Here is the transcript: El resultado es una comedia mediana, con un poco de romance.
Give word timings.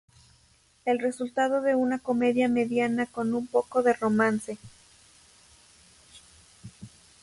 El 0.83 0.97
resultado 0.97 1.63
es 1.67 1.75
una 1.75 1.99
comedia 1.99 2.47
mediana, 2.47 3.05
con 3.05 3.35
un 3.35 3.45
poco 3.45 3.83
de 3.83 3.93
romance. 3.93 4.57